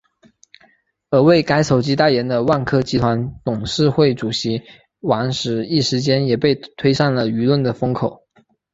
[1.11, 4.59] 而为该手机代言的万科集团董事会主席
[5.01, 8.25] 王石一时间也被推上了舆论的风口。